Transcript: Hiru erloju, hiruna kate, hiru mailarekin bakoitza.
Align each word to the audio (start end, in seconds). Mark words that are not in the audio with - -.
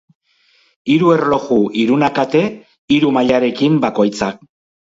Hiru 0.93 1.11
erloju, 1.15 1.59
hiruna 1.81 2.09
kate, 2.17 2.43
hiru 2.97 3.15
mailarekin 3.19 3.81
bakoitza. 3.85 4.33